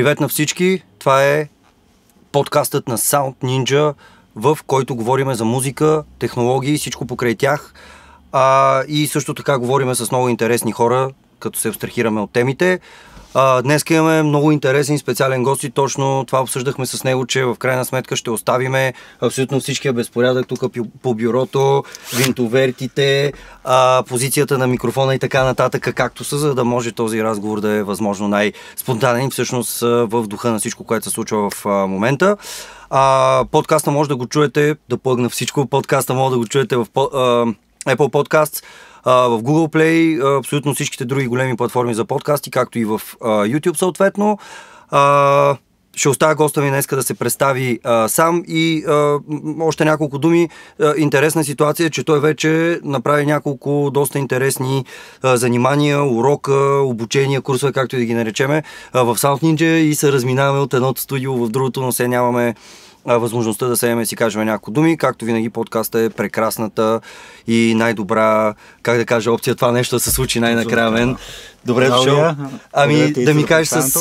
[0.00, 0.82] Привет на всички!
[0.98, 1.48] Това е
[2.32, 3.94] подкастът на Sound Ninja,
[4.36, 7.74] в който говорим за музика, технологии, всичко покрай тях.
[8.32, 12.80] А, и също така говорим с много интересни хора, като се абстрахираме от темите.
[13.62, 17.84] Днес имаме много интересен специален гост и точно това обсъждахме с него, че в крайна
[17.84, 20.64] сметка ще оставиме абсолютно всичкия безпорядък тук
[21.02, 21.84] по бюрото,
[22.16, 23.32] винтовертите,
[24.08, 27.82] позицията на микрофона и така нататък, както са, за да може този разговор да е
[27.82, 32.36] възможно най-спонтанен и всъщност в духа на всичко, което се случва в момента.
[32.90, 36.86] А, подкаста може да го чуете, да плъгна всичко, подкаста може да го чуете в
[36.94, 37.54] Apple
[37.96, 38.64] Podcasts,
[39.04, 44.38] в Google Play, абсолютно всичките други големи платформи за подкасти, както и в YouTube съответно.
[45.96, 49.18] Ще оставя госта ми днес да се представи а, сам и а,
[49.60, 50.48] още няколко думи.
[50.80, 54.84] А, интересна ситуация е, че той вече направи няколко доста интересни
[55.22, 59.94] а, занимания, урока, обучения, курсове, както и да ги наречеме, а, в Sound Ninja и
[59.94, 62.54] се разминаваме от едното студио в другото, но все нямаме
[63.18, 64.96] възможността да седем и си кажем няколко думи.
[64.96, 67.00] Както винаги подкаста е прекрасната
[67.46, 71.16] и най-добра, как да кажа, опция това нещо да се случи най-накрая мен.
[71.64, 72.34] Добре дошъл.
[72.72, 74.00] Ами да ми кажеш с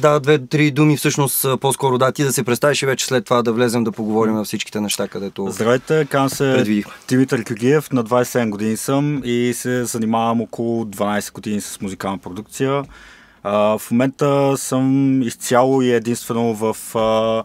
[0.00, 3.52] да, две-три думи всъщност по-скоро да ти да се представиш и вече след това да
[3.52, 8.76] влезем да поговорим на всичките неща, където Здравейте, казвам се Димитър Кюгиев, на 27 години
[8.76, 12.84] съм и се занимавам около 12 години с музикална продукция.
[13.42, 17.44] А, в момента съм изцяло и единствено в а,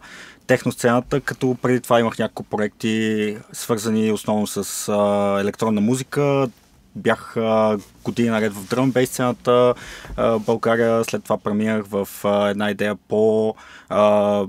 [0.52, 6.50] техносцената, като преди това имах няколко проекти, свързани основно с а, електронна музика.
[6.96, 9.74] Бях а, години наред в дръм бейс сцената
[10.18, 13.56] а, България, след това преминах в а, една идея по
[13.90, 14.44] а,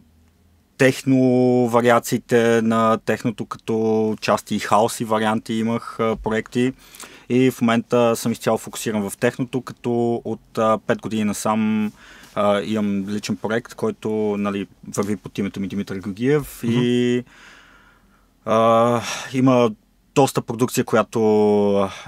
[0.78, 1.18] техно
[1.68, 6.72] вариациите на техното, като части и хаос и варианти имах а, проекти.
[7.28, 11.92] И в момента съм изцяло фокусиран в техното, като от а, 5 години насам
[12.34, 16.82] а, имам личен проект, който нали, върви под името ми Димитър Георгиев mm-hmm.
[16.82, 17.24] и
[18.44, 19.00] а,
[19.32, 19.70] има
[20.14, 21.20] доста продукция, която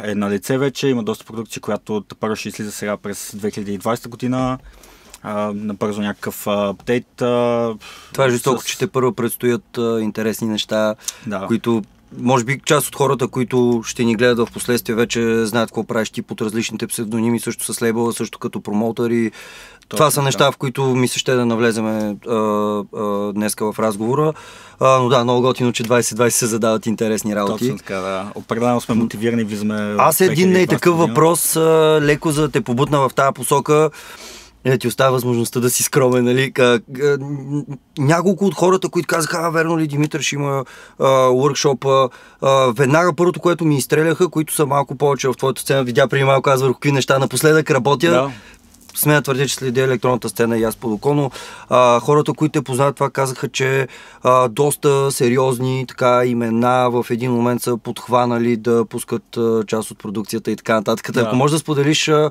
[0.02, 4.58] е на лице вече, има доста продукция, която първо ще излиза сега през 2020 година.
[5.22, 7.06] А, набързо някакъв апдейт.
[7.16, 7.78] Това
[8.26, 8.66] е жестоко, с...
[8.66, 10.94] че те първо предстоят а, интересни неща,
[11.26, 11.46] да.
[11.46, 11.82] които
[12.18, 16.10] може би част от хората, които ще ни гледат в последствие, вече знаят какво правиш
[16.10, 19.30] ти под различните псевдоними, също с лейбъла, също като промоутър и
[19.88, 20.52] точно, това са неща, да.
[20.52, 24.32] в които ми се ще да навлеземе а, а, днеска в разговора.
[24.80, 27.64] А, но да, много готино, че 2020 се задават интересни работи.
[27.64, 28.32] Точно така, да.
[28.34, 29.94] Определено сме мотивирани, влизаме.
[29.98, 33.90] Аз един не и такъв въпрос, а, леко за да те побутна в тази посока
[34.64, 36.52] е, ти оставя възможността да си скромен, нали?
[37.98, 40.64] Няколко от хората, които казаха, а, верно ли, Димитър ще има
[41.32, 42.08] уркшопа,
[42.76, 46.50] веднага първото, което ми изстреляха, които са малко повече в твоята сцена, видя преди малко
[46.50, 48.10] аз върху какви неща напоследък работя.
[48.10, 48.30] Да
[48.94, 51.30] смея твърдя, че следя електронната сцена и аз по
[51.70, 53.88] А, хората, които те познават това, казаха, че
[54.22, 59.98] а, доста сериозни така имена в един момент са подхванали да пускат а, част от
[59.98, 61.12] продукцията и така нататък.
[61.12, 61.20] Да.
[61.20, 62.30] Ако можеш да споделиш а,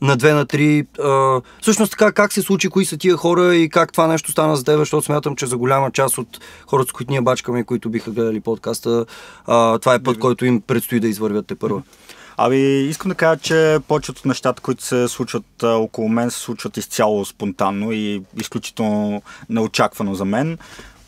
[0.00, 0.86] на две, на три.
[1.04, 4.56] А, всъщност така, как се случи, кои са тия хора и как това нещо стана
[4.56, 7.90] за теб, защото смятам, че за голяма част от хората, с които ние бачкаме, които
[7.90, 9.06] биха гледали подкаста,
[9.46, 11.82] а, това е път, който им предстои да извървят те първо.
[12.36, 16.38] Ами, искам да кажа, че повечето от нещата, които се случват а, около мен, се
[16.38, 20.58] случват изцяло спонтанно и изключително неочаквано за мен.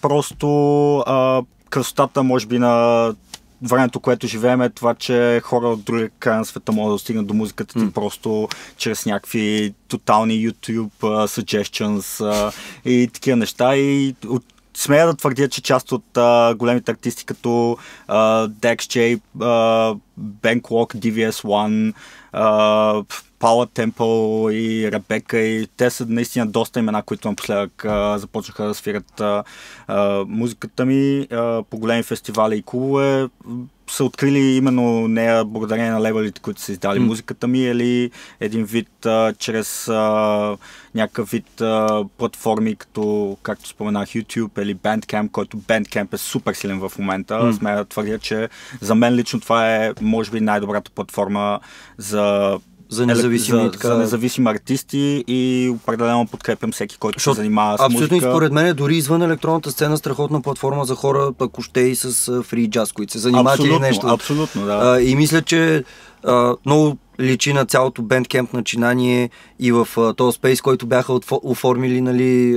[0.03, 3.15] Просто а, красотата, може би, на
[3.63, 7.27] времето, което живеем е това, че хора от друга края на света могат да стигнат
[7.27, 7.93] до музиката ти mm.
[7.93, 12.55] просто чрез някакви тотални YouTube uh, suggestions uh,
[12.85, 14.45] и такива неща и от
[14.75, 17.77] смея да твърдя, че част от uh, големите артисти като
[18.49, 21.95] Dex J, uh, Bankwalk, DVS1,
[22.35, 23.05] uh,
[23.41, 28.75] Паула Темпъл и Ребека и те са наистина доста имена, които напоследък а, започнаха да
[28.75, 29.45] свират а,
[29.87, 33.29] а, музиката ми а, по големи фестивали и клубове.
[33.91, 37.07] Са открили именно нея благодарение на лейбълите, които са издали mm.
[37.07, 38.11] музиката ми или
[38.41, 40.57] един вид а, чрез а,
[40.95, 46.79] някакъв вид а, платформи, като, както споменах, YouTube или Bandcamp, който Bandcamp е супер силен
[46.79, 47.35] в момента.
[47.35, 47.53] Mm.
[47.53, 48.49] Смея да твърдя, че
[48.81, 51.61] за мен лично това е, може би, най-добрата платформа
[51.99, 52.59] за
[52.91, 53.89] за независими, за, така...
[53.89, 58.29] за независими артисти и определено подкрепям всеки, който Шо, се занимава с Абсолютно музика.
[58.29, 61.97] и според мен е дори извън електронната сцена страхотна платформа за хора, ако ще и
[61.97, 64.07] с фри джаз, които се занимават или нещо.
[64.07, 64.81] Абсолютно, да.
[64.83, 65.85] А, и мисля, че
[66.25, 72.55] а, много личи на цялото бендкемп начинание и в този спейс, който бяха оформили, нали,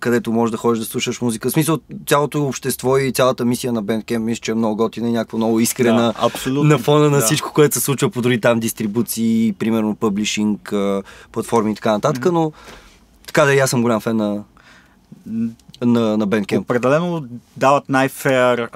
[0.00, 1.48] където можеш да ходиш да слушаш музика.
[1.48, 5.12] В смисъл, цялото общество и цялата мисия на бендкемп, мисля, че е много готина и
[5.12, 6.14] някаква много искрена
[6.44, 7.22] да, на фона на да.
[7.22, 10.74] всичко, което се случва по дори там дистрибуции, примерно публишинг,
[11.32, 12.30] платформи и така нататък, mm-hmm.
[12.30, 12.52] но
[13.26, 14.44] така да и аз съм голям фен на,
[15.80, 16.60] на, на Bandcamp.
[16.60, 17.24] Определено
[17.56, 18.68] дават най-фер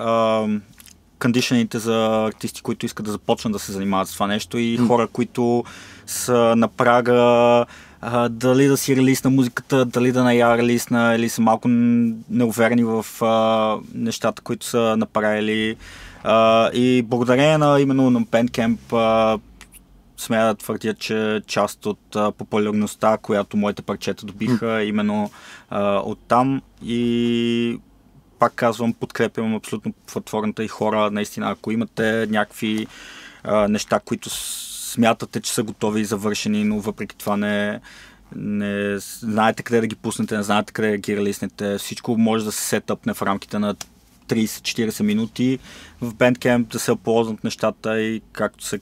[1.20, 4.86] кондишените за артисти, които искат да започнат да се занимават с това нещо и mm.
[4.86, 5.64] хора, които
[6.06, 7.66] са на прага
[8.00, 12.84] а, дали да си релиз на музиката, дали да ная релизна или са малко неуверени
[12.84, 15.76] в а, нещата, които са направили.
[16.24, 19.38] А, и благодарение на именно на Bandcamp а,
[20.16, 24.84] смея да твърдя, че част от а, популярността, която моите парчета добиха, mm.
[24.84, 25.30] именно
[25.70, 27.78] а, от там и
[28.40, 32.86] пак казвам, подкрепям абсолютно платформата и хора, наистина, ако имате някакви
[33.44, 37.80] а, неща, които смятате, че са готови и завършени, но въпреки това не,
[38.36, 42.52] не знаете къде да ги пуснете, не знаете къде да ги релиснете, всичко може да
[42.52, 43.74] се сетъпне в рамките на
[44.28, 45.58] 30-40 минути
[46.00, 48.80] в Bandcamp да се ползват нещата и както, се,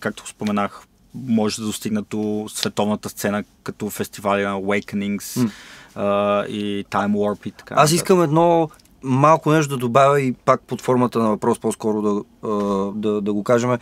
[0.00, 0.80] както споменах,
[1.14, 5.50] може да достигнат до световната сцена като фестивали на Awakenings mm.
[5.96, 7.74] uh, и Time Warp и така.
[7.78, 8.70] Аз искам едно
[9.06, 12.22] малко нещо да добавя и пак под формата на въпрос по-скоро да,
[12.94, 13.78] да, да го кажем.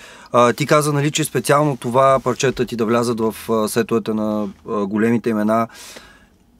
[0.56, 3.34] Ти каза, нали, че специално това парчета ти да влязат в
[3.68, 5.68] сетовете на големите имена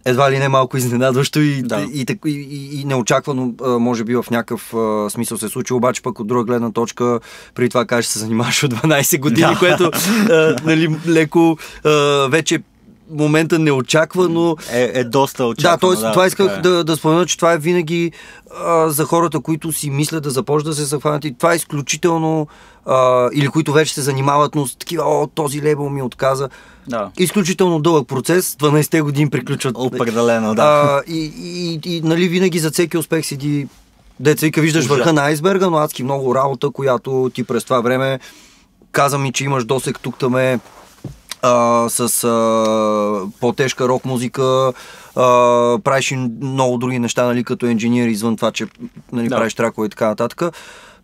[0.04, 1.80] едва ли не малко изненадващо и, да.
[1.80, 4.74] и, и, и, и неочаквано, може би в някакъв
[5.12, 7.20] смисъл се случи, обаче пък от друга гледна точка,
[7.54, 9.58] при това кажеш, се занимаваш от 12 години, да.
[9.58, 9.90] което
[10.30, 11.90] а, нали, леко а,
[12.30, 12.62] вече
[13.10, 14.56] момента неочаквано.
[14.72, 15.94] Е, е доста очаквано.
[15.94, 16.06] Да, т.е.
[16.06, 16.60] Да, това исках е.
[16.60, 18.12] да, да спомена, че това е винаги
[18.64, 22.46] а, за хората, които си мислят да започнат да се захванат и това е изключително
[22.86, 26.48] а, или които вече се занимават, но с такива, о, този лейбъл ми отказа.
[26.88, 27.10] Да.
[27.18, 29.76] Изключително дълъг процес, 12-те години приключват.
[29.78, 30.62] Определено, да.
[30.62, 33.68] А, и, и, и, нали, винаги за всеки успех седи
[34.20, 38.20] Деца вика, виждаш върха на айсберга, но адски много работа, която ти през това време
[38.94, 40.60] каза ми, че имаш досек тук там е
[41.44, 44.72] а, с а, по-тежка рок музика,
[45.16, 45.22] а,
[45.84, 48.66] правиш и много други неща, нали, като инженер, извън това, че
[49.12, 49.36] нали, да.
[49.36, 50.42] правиш тракове и така нататък.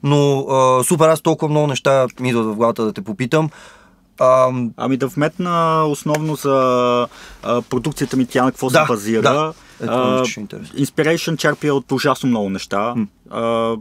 [0.02, 3.50] Но а, супер, аз толкова много неща ми идват в главата да те попитам.
[4.20, 7.08] А, ами да вметна основно за
[7.42, 9.22] а, продукцията ми тя на какво да, се базира.
[9.22, 9.52] Да.
[9.82, 12.94] Ето, Inspiration черпи от ужасно много неща.
[13.30, 13.74] А,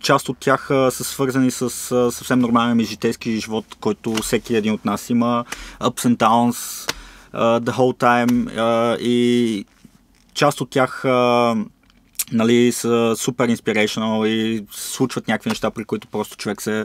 [0.00, 4.72] част от тях а, са свързани с а, съвсем нормален житейски живот, който всеки един
[4.72, 5.44] от нас има.
[5.80, 6.90] Ups and downs,
[7.34, 8.50] the whole time.
[8.98, 9.64] И
[10.34, 11.04] част от тях
[12.32, 16.84] нали, са супер inspirational и случват някакви неща, при които просто човек се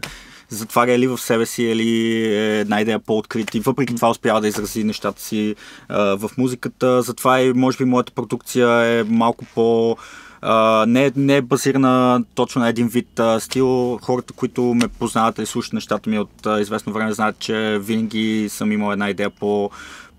[0.50, 4.48] затваря или в себе си, или е една идея по-открит и въпреки това успява да
[4.48, 5.56] изрази нещата си
[5.90, 7.02] uh, в музиката.
[7.02, 9.98] Затова и може би моята продукция е малко по-
[10.44, 14.00] Uh, не, не е базирана точно на един вид uh, стил.
[14.02, 18.48] Хората, които ме познават и слушат нещата ми от uh, известно време, знаят, че винаги
[18.50, 19.72] съм имал една идея по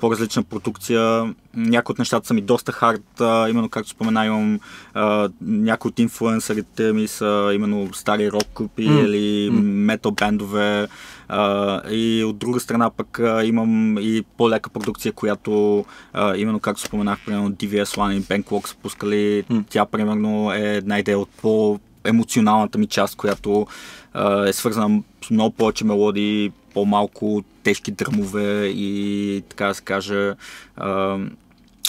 [0.04, 1.34] по-различна продукция.
[1.54, 4.60] Някои от нещата са ми доста хард, а, именно както спомена, имам
[4.94, 9.04] а, някои от инфлуенсърите ми са именно стари рок групи mm.
[9.04, 10.88] или метал бендове.
[11.28, 16.82] А, и от друга страна пък а, имам и по-лека продукция, която а, именно както
[16.82, 19.44] споменах, примерно DVS One и Bankwalk са пускали.
[19.50, 19.64] Mm.
[19.70, 23.66] Тя примерно е една идея от по емоционалната ми част, която
[24.14, 30.32] а, е свързана с много повече мелодии, по-малко тежки дръмове и така да се каже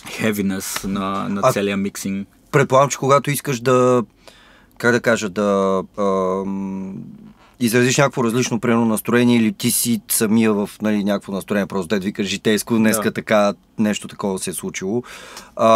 [0.05, 2.27] heaviness на, на целия миксинг.
[2.51, 4.03] Предполагам, че когато искаш да
[4.77, 6.93] как да кажа, да uh,
[7.59, 11.99] изразиш някакво различно примерно настроение или ти си самия в нали, някакво настроение, просто да
[11.99, 13.11] викаш житейско, днеска да.
[13.11, 15.03] така, нещо такова се е случило.
[15.55, 15.69] А,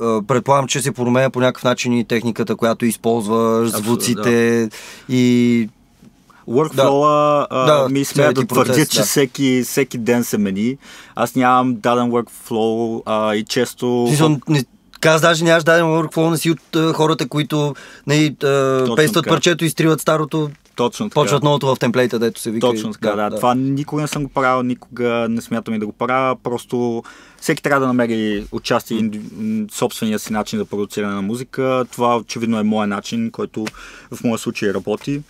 [0.00, 4.68] а, предполагам, че се променя по някакъв начин и техниката, която използваш, звуците да.
[5.08, 5.68] и
[6.48, 7.88] Workflow да.
[7.88, 9.04] ми смея да твърдя, че да.
[9.04, 10.76] всеки, всеки ден се мени.
[11.14, 14.08] Аз нямам даден workflow а, и често...
[15.06, 17.74] Аз даже нямаш даден workflow на си от uh, хората, които
[18.06, 20.50] не, uh, пействат парчето и стриват старото.
[20.76, 21.20] Точно така.
[21.20, 22.66] Почват новото в темплейта, дето се вика.
[22.66, 23.36] Точно така, да, да.
[23.36, 26.36] Това никога не съм го правил, никога не смятам и да го правя.
[26.36, 27.02] Просто
[27.40, 29.20] всеки трябва да намери участие и
[29.70, 31.84] собствения си начин за продуциране на музика.
[31.92, 33.64] Това очевидно е моят начин, който
[34.10, 35.22] в моя случай работи.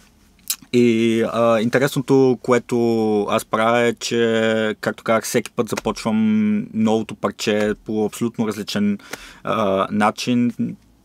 [0.72, 7.74] И а, интересното, което аз правя е, че, както казах, всеки път започвам новото парче
[7.84, 8.98] по абсолютно различен
[9.44, 10.52] а, начин.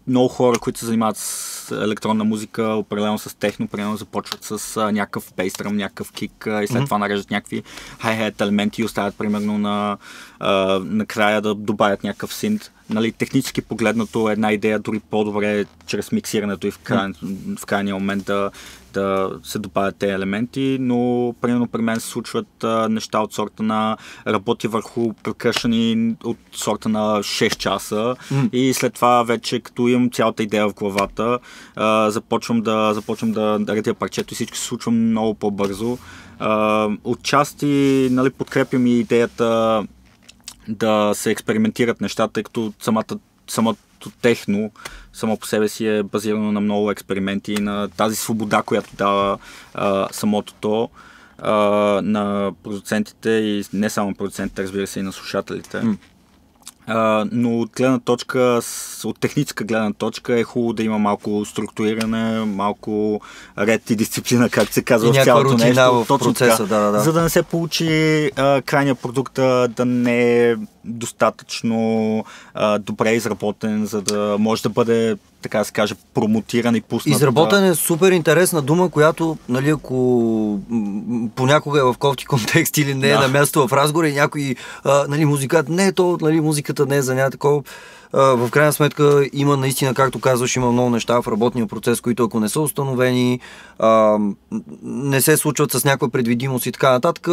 [0.07, 4.91] Много хора, които се занимават с електронна музика, определено с техно, примерно започват с а,
[4.91, 6.85] някакъв бейстръм, някакъв кик а, и след mm-hmm.
[6.85, 7.63] това нареждат някакви
[7.99, 9.97] хай-хет елементи и оставят примерно на,
[10.39, 12.71] а, накрая да добавят някакъв синт.
[12.89, 17.11] Нали, технически погледнато една идея дори по-добре чрез миксирането и в, край,
[17.57, 18.51] в крайния момент да,
[18.93, 23.63] да се добавят тези елементи, но примерно при мен се случват а, неща от сорта
[23.63, 28.49] на работи върху прекъшани от сорта на 6 часа mm.
[28.51, 31.39] и след това вече като имам цялата идея в главата,
[31.75, 35.97] а, започвам да започвам да, да редя парчето и всичко се случва много по-бързо.
[36.39, 39.83] А, отчасти нали, подкрепям и идеята
[40.67, 43.03] да се експериментират нещата, тъй като самата,
[43.47, 44.71] самото техно
[45.13, 49.37] само по себе си е базирано на много експерименти и на тази свобода, която дава
[49.73, 50.89] а, самото то
[51.37, 51.51] а,
[52.03, 55.77] на продуцентите и не само продуцентите, разбира се, и на слушателите.
[55.77, 55.97] Mm.
[56.89, 58.59] Uh, но от гледна точка,
[59.03, 63.21] от техническа гледна точка е хубаво да има малко структуриране, малко
[63.57, 66.03] ред и дисциплина, както се казва и в цялото нещо.
[66.03, 66.99] В процеса, да, да, да.
[66.99, 69.33] За да не се получи uh, крайния продукт
[69.69, 70.55] да не е
[70.87, 76.81] достатъчно а, добре изработен, за да може да бъде, така да се каже, промотиран и
[76.81, 77.15] пуснат.
[77.15, 80.59] Изработен е супер интересна дума, която, нали, ако
[81.35, 83.19] понякога е в кофти контекст или не е да.
[83.19, 86.95] на място в разговор и някой, а, нали, музикат, не е то, нали, музиката не
[86.97, 87.63] е за някакво такова.
[88.13, 92.39] В крайна сметка има наистина, както казваш, има много неща в работния процес, които ако
[92.39, 93.39] не са установени,
[93.79, 94.17] а,
[94.83, 97.27] не се случват с някаква предвидимост и така нататък,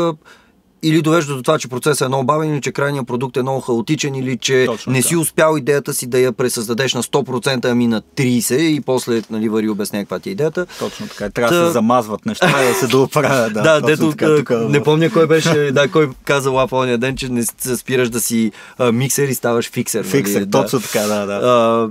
[0.84, 3.60] или довежда до това, че процесът е много бавен, или че крайният продукт е много
[3.60, 7.86] хаотичен, или че Точно не си успял идеята си да я пресъздадеш на 100%, ами
[7.86, 10.66] на 30% и после нали, вари обясня каква ти е идеята.
[10.78, 11.30] Точно така.
[11.30, 11.60] Трябва Та...
[11.60, 13.52] да се замазват неща, да се дооправят.
[13.52, 17.16] Да, да дето, така, тук, не помня кой беше, да, кой каза лапа ония ден,
[17.16, 20.04] че не се спираш да си а, миксер и ставаш фиксер.
[20.04, 20.10] Нали?
[20.10, 20.50] Фиксер, нали?
[20.50, 20.84] точно да.
[20.84, 21.32] така, да, да.
[21.32, 21.88] А,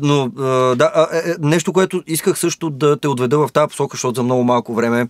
[0.00, 3.68] но, а, да, а, е, е, нещо, което исках също да те отведа в тази
[3.68, 5.08] посока, защото за много малко време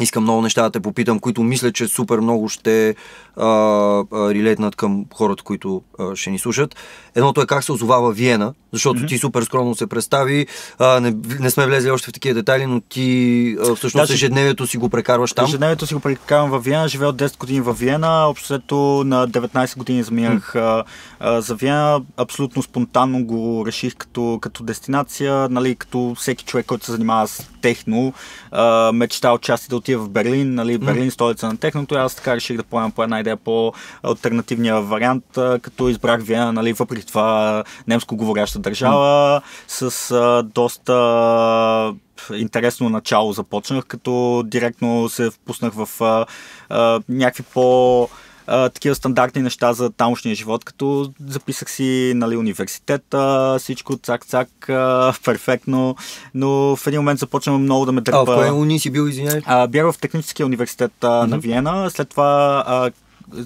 [0.00, 2.94] Искам много неща да те попитам, които мисля, че супер много ще
[3.36, 6.76] а, а, релетнат към хората, които а, ще ни слушат.
[7.14, 9.08] Едното е как се озовава Виена, защото mm-hmm.
[9.08, 10.46] ти супер скромно се представи.
[10.78, 14.66] А, не, не сме влезли още в такива детайли, но ти а, всъщност да, ежедневието
[14.66, 15.44] си го прекарваш там.
[15.44, 18.26] Ежедневието си го прекарвам в Виена, живея от 10 години в Виена.
[18.28, 21.38] Общото на 19 години заминах mm-hmm.
[21.38, 22.02] за Виена.
[22.16, 27.48] Абсолютно спонтанно го реших като, като дестинация, нали, като всеки човек, който се занимава с
[27.64, 28.12] техно,
[28.50, 31.94] а, мечта отчасти да отида в Берлин, нали, Берлин столица на техното.
[31.94, 36.72] Аз така реших да поемам по една идея по альтернативния вариант, като избрах Виена, нали,
[36.72, 41.94] въпреки това немско говоряща държава, с а, доста
[42.34, 46.26] интересно начало започнах, като директно се впуснах в а,
[46.68, 48.08] а, някакви по-
[48.46, 54.48] а, такива стандартни неща за тамошния живот, като записах си нали, университета, всичко цак-цак,
[55.24, 55.96] перфектно,
[56.34, 58.18] но в един момент започна много да ме дърпа.
[58.18, 59.68] А, в кое уни си бил, извинявай?
[59.68, 61.26] Бях в Техническия университет mm-hmm.
[61.26, 62.90] на Виена, след това а,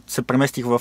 [0.07, 0.81] се преместих в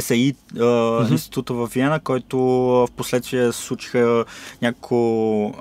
[0.00, 1.10] САИ, mm-hmm.
[1.10, 4.24] института в Виена, който в последствие случиха
[4.62, 5.54] няколко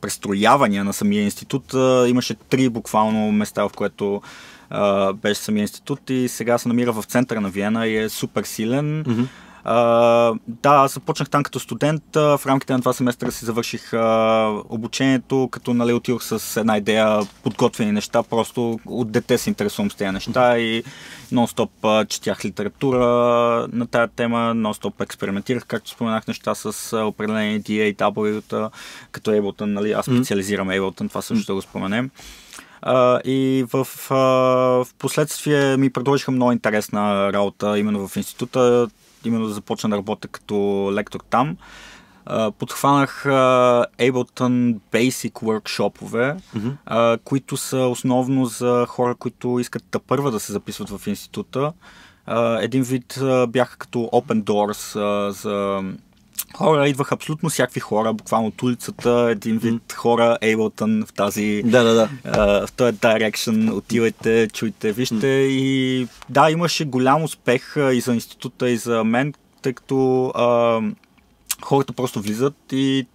[0.00, 1.74] престроявания на самия институт.
[2.06, 4.22] Имаше три буквално места, в което
[5.14, 9.04] беше самия институт и сега се намира в центъра на Виена и е супер силен.
[9.04, 9.26] Mm-hmm.
[9.66, 12.02] Uh, да, започнах там като студент.
[12.12, 16.76] Uh, в рамките на два семестра си завърших uh, обучението, като нали, отидох с една
[16.76, 18.22] идея, подготвени неща.
[18.22, 20.84] Просто от дете се интересувам с тези неща и
[21.32, 23.06] нон-стоп четях литература
[23.72, 28.70] на тая тема, нон-стоп експериментирах, както споменах, неща с определени DAW-та,
[29.12, 29.64] като Ableton.
[29.64, 32.10] Нали, аз специализирам Ableton, това също да го споменем.
[32.82, 34.14] А, и в, а,
[34.84, 38.88] в последствие ми предложиха много интересна работа именно в института,
[39.24, 41.56] именно да започна да работя като лектор там.
[42.26, 46.72] Uh, подхванах uh, Ableton Basic workshoпове, mm-hmm.
[46.90, 51.72] uh, които са основно за хора, които искат да първа да се записват в института.
[52.60, 54.98] Един вид бяха като Open Doors
[55.30, 55.82] за
[56.54, 59.94] хора идваха абсолютно всякакви хора, буквално от улицата, един вид mm.
[59.94, 62.08] хора, Ableton в тази, да, да, да.
[62.26, 65.46] Uh, в този direction, отивайте, чуйте, вижте mm.
[65.46, 70.94] и да, имаше голям успех и за института, и за мен, тъй като uh,
[71.62, 73.06] хората просто влизат и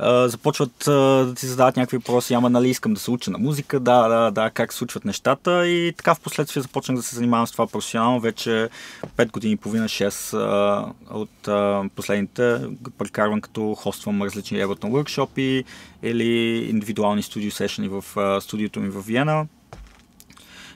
[0.00, 4.08] започват да ти задават някакви въпроси, ама нали искам да се уча на музика, да,
[4.08, 7.52] да, да, как се случват нещата и така в последствие започнах да се занимавам с
[7.52, 8.68] това професионално, вече
[9.16, 12.60] 5 години и половина, 6 от а, последните
[12.98, 15.64] прекарвам като хоствам различни Ableton workshop
[16.02, 19.46] или индивидуални студио сешени в а, студиото ми в Виена.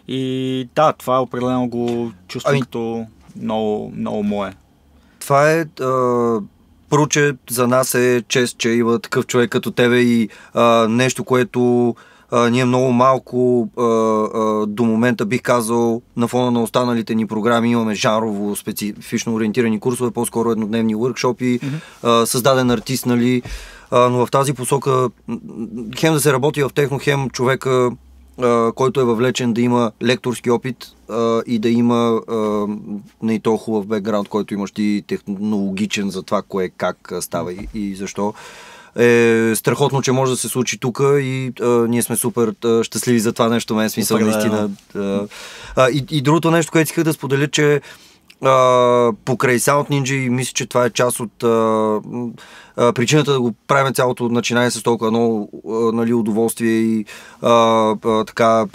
[0.09, 2.63] И да, това определено го чувствам ами...
[2.63, 4.55] като много, много мое.
[5.21, 6.41] Това е а
[6.93, 11.95] Пруче за нас е чест, че има такъв човек като тебе и а, нещо, което
[12.31, 17.27] а, ние много малко а, а, до момента бих казал на фона на останалите ни
[17.27, 21.81] програми имаме жанрово специфично ориентирани курсове, по-скоро еднодневни workshop mm-hmm.
[22.03, 23.43] а, създаден артист, нали,
[23.91, 25.11] а, но в тази посока
[25.99, 27.91] хем да се работи в техно, хем човека
[28.75, 30.77] който е въвлечен да има лекторски опит
[31.11, 32.67] а, и да има а,
[33.23, 37.69] не и то хубав бекграунд, който имаш ти технологичен за това кое как става и,
[37.75, 38.35] и защо.
[38.97, 43.21] Е страхотно, че може да се случи тук и а, ние сме супер а, щастливи
[43.21, 44.71] за това нещо, мен смисъл Супер, наистина.
[44.95, 45.29] Да.
[45.77, 47.81] А, и, и другото нещо, което исках да споделя, че
[48.43, 52.01] а, покрай Sound Ninja и мисля, че това е част от а,
[52.77, 55.51] а, причината да го правим цялото начинание с толкова много
[55.95, 57.05] нали, удоволствие и
[58.27, 58.67] така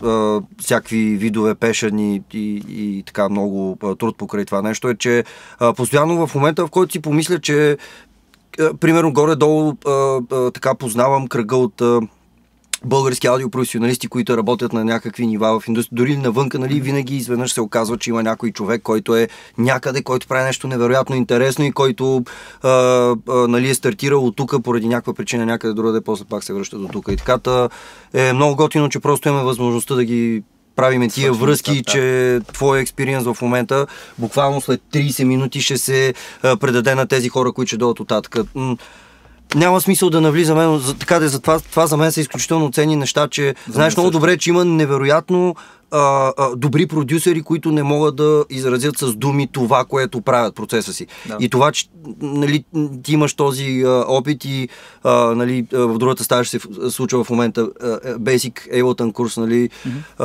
[0.62, 4.90] всякакви видове пешен и, и, и така много труд покрай това нещо.
[4.90, 5.24] Е, че
[5.76, 7.78] постоянно в момента, в който си помисля, че
[8.80, 9.74] примерно горе-долу
[10.54, 11.82] така познавам кръга от
[12.86, 17.62] български аудиопрофесионалисти, които работят на някакви нива в индустрията, дори навънка, нали, винаги изведнъж се
[17.62, 22.24] оказва, че има някой човек, който е някъде, който прави нещо невероятно интересно и който
[22.64, 23.16] а, а,
[23.48, 26.88] нали, е стартирал от тук поради някаква причина някъде другаде, после пак се връща до
[26.88, 27.08] тук.
[27.12, 27.70] И така.
[28.14, 30.44] Е много готино, че просто имаме възможността да ги
[30.76, 36.14] правиме тия връзки, да, че твой експириенс в момента буквално след 30 минути ще се
[36.42, 38.36] предаде на тези хора, които ще дойдат от татък
[39.56, 42.72] няма смисъл да навлизаме, но за, така да, за това, това за мен са изключително
[42.72, 45.56] ценни неща, че за знаеш много добре, че има невероятно
[45.92, 50.94] а, а, добри продюсери, които не могат да изразят с думи това, което правят процеса
[50.94, 51.08] си.
[51.28, 51.38] Да.
[51.40, 51.86] И това, че
[52.22, 52.64] нали,
[53.04, 54.70] ти имаш този а, опит и
[55.04, 57.86] а, нали, в другата стая ще се случва в момента а,
[58.20, 60.24] Basic Ableton курс, нали, mm-hmm.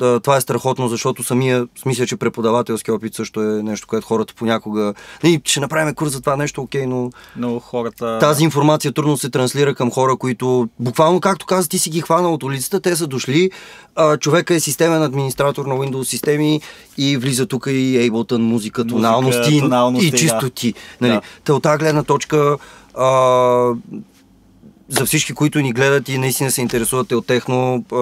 [0.00, 4.06] а, а, това е страхотно, защото самия, смисля, че преподавателски опит също е нещо, което
[4.06, 4.94] хората понякога,
[5.24, 8.18] нали, ще направим курс за това нещо, окей, но, но хората...
[8.18, 12.34] тази информация трудно се транслира към хора, които буквално, както каза, ти си ги хванал
[12.34, 13.50] от улицата, те са дошли,
[13.94, 16.60] а, човека е системен администратор на Windows системи
[16.98, 20.72] и влиза тук и Ableton, музика, тоналности, музика, тоналности и чистоти.
[20.72, 21.08] Да.
[21.08, 21.12] Нали?
[21.12, 21.20] Да.
[21.44, 22.58] Та от тази гледна точка
[22.94, 23.72] а,
[24.88, 27.96] за всички, които ни гледат и наистина се интересувате от техно, а,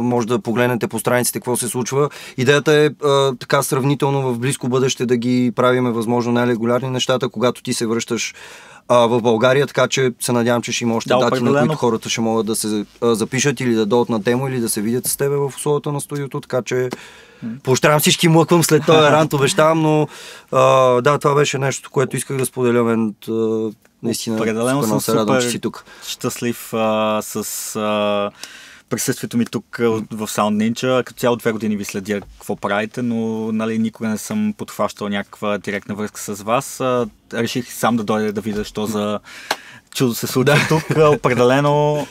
[0.00, 2.10] може да погледнете по страниците какво се случва.
[2.36, 7.62] Идеята е а, така сравнително в близко бъдеще да ги правиме възможно най-регулярни нещата, когато
[7.62, 8.34] ти се връщаш
[8.88, 11.52] а, в България, така че се надявам, че ще има още да, дати, определено.
[11.52, 14.60] на които хората ще могат да се а, запишат или да дойдат на демо или
[14.60, 16.88] да се видят с тебе в условията на студиото, така че
[17.62, 20.08] Поощрявам всички, млъквам след този рант, обещавам, но
[20.52, 20.62] а,
[21.00, 22.84] да, това беше нещо, което исках да споделя.
[22.84, 23.14] Мен,
[24.02, 25.84] наистина, Определено съм се радвам, че си тук.
[26.08, 28.30] Щастлив а, с а,
[28.90, 31.04] присъствието ми тук в Sound Ninja.
[31.04, 35.58] Като цяло две години ви следя какво правите, но нали, никога не съм подхващал някаква
[35.58, 36.80] директна връзка с вас.
[37.34, 39.20] Реших сам да дойда да видя, що за
[39.94, 40.84] чудо се случва тук.
[40.98, 42.06] Определено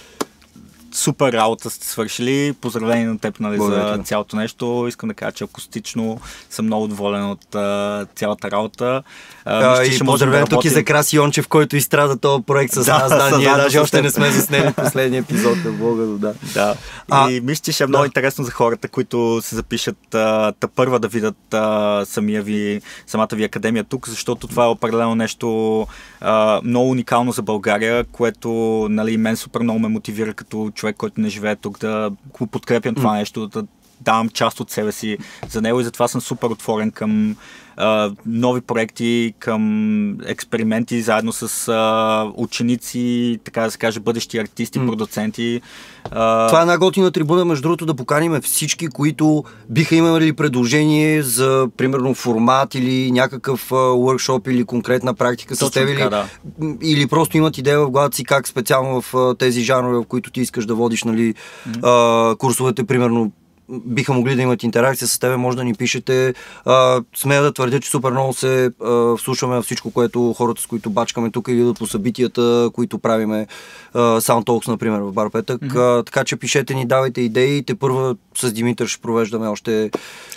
[0.95, 2.53] супер работа сте свършили.
[2.61, 4.85] Поздравление на теб нали, за цялото нещо.
[4.87, 9.03] Искам да кажа, че акустично съм много доволен от а, цялата работа.
[9.45, 12.85] А, мисля, и поздравление да тук и за Краси Йончев, който изстрада този проект с
[12.85, 13.09] да, нас.
[13.09, 16.33] Да, ние даже още не сме заснели последния епизод на Бога, но да.
[16.53, 16.75] да.
[17.11, 18.05] А, и мисля, че ще е много да.
[18.05, 23.29] интересно за хората, които се запишат а, та първа да видят а, самия ви, самата
[23.33, 25.87] ви академия тук, защото това е определено нещо
[26.21, 28.49] а, много уникално за България, което
[28.89, 32.47] нали, мен супер много ме мотивира като човек човек, който не живее тук, да го
[32.47, 33.65] подкрепям това нещо, да
[34.01, 35.17] давам част от себе си
[35.49, 37.35] за него и затова съм супер отворен към
[37.77, 44.79] а, нови проекти, към експерименти заедно с а, ученици, така да се каже, бъдещи артисти,
[44.79, 44.87] mm.
[44.87, 45.61] продуценти.
[46.11, 46.47] А...
[46.47, 51.67] Това е една готина трибуна, между другото, да поканим всички, които биха имали предложение за,
[51.77, 56.25] примерно, формат или някакъв workshop или конкретна практика с теб, или, да.
[56.81, 60.41] или просто имат идея в главата си как специално в тези жанрове, в които ти
[60.41, 61.33] искаш да водиш, нали,
[61.69, 61.79] mm.
[61.83, 63.31] а, курсовете, примерно,
[63.69, 66.33] биха могли да имат интеракция с тебе, може да ни пишете.
[66.65, 70.89] А, смея да твърдя, че супер много се а, вслушваме всичко, което хората, с които
[70.89, 73.47] бачкаме тук или по събитията, които правиме.
[73.93, 75.61] А, Sound Talks, например, в Бар Петък.
[75.61, 75.99] Mm-hmm.
[75.99, 77.63] А, така че пишете ни, давайте идеи.
[77.63, 79.91] Те първа с Димитър ще провеждаме още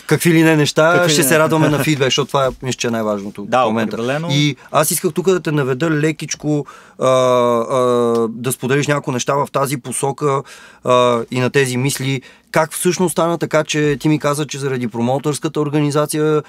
[0.08, 0.92] какви ли не неща.
[0.94, 1.28] Какви ще не?
[1.28, 3.96] се радваме на фидбек, защото това е, мисля, че е най-важното да, в момента.
[3.96, 4.28] Определено.
[4.30, 6.66] И аз исках тук да те наведа лекичко
[6.98, 10.42] а, а, да споделиш някои неща в тази посока
[10.84, 14.88] а, и на тези мисли как всъщност стана така, че ти ми каза, че заради
[14.88, 16.42] промоутърската организация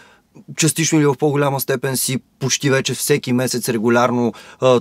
[0.58, 4.34] частично или в по-голяма степен си почти вече всеки месец регулярно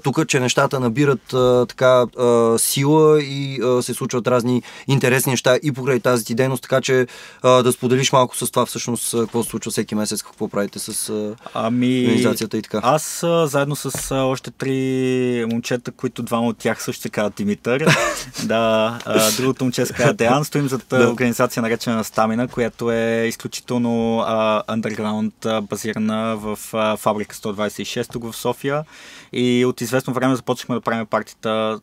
[0.03, 5.59] тук, че нещата набират а, така а, сила и а, се случват разни интересни неща
[5.63, 7.07] и покрай тази ти дейност, така че
[7.43, 11.09] а, да споделиш малко с това всъщност какво се случва всеки месец, какво правите с
[11.09, 12.81] а, ами, организацията и така.
[12.83, 17.35] Аз а, заедно с а, още три момчета, които двама от тях също се казват
[17.35, 17.87] Димитър,
[18.45, 21.09] да, а, другото момче се казва Деян, стоим зад да.
[21.09, 26.57] организация наречена Стамина, която е изключително а, underground базирана в
[26.97, 28.85] фабрика 126 тук в София.
[29.33, 31.81] И от известно време започнахме да правим партията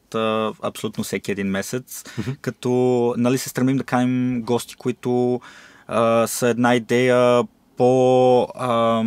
[0.61, 2.37] абсолютно всеки един месец, mm-hmm.
[2.41, 2.69] като
[3.17, 5.41] нали, се стремим да каним гости, които
[5.87, 7.43] а, са една идея
[7.77, 8.41] по...
[8.55, 9.03] А,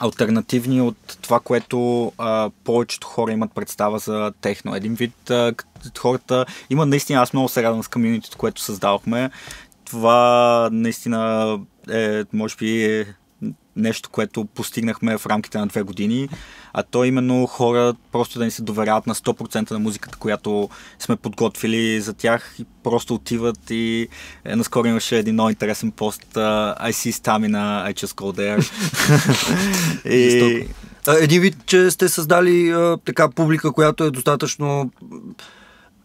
[0.00, 4.74] альтернативни от това, което а, повечето хора имат представа за техно.
[4.74, 5.54] Един вид а,
[5.98, 9.30] хората има наистина, аз много се радвам с комьюнитито, което създавахме.
[9.84, 11.58] Това наистина
[11.90, 13.06] е, може би, е
[13.76, 16.28] нещо, което постигнахме в рамките на две години,
[16.72, 21.16] а то именно хора просто да ни се доверяват на 100% на музиката, която сме
[21.16, 24.08] подготвили за тях и просто отиват и
[24.44, 28.60] е, наскоро имаше един много интересен пост uh, I see stamina, I just go there.
[30.10, 30.68] и...
[31.20, 34.90] Един вид, че сте създали а, така публика, която е достатъчно